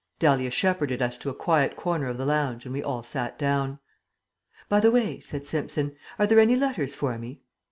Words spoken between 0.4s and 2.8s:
shepherded us to a quiet corner of the lounge and